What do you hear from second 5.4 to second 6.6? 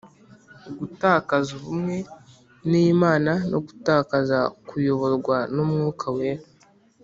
n'Umwuka Wera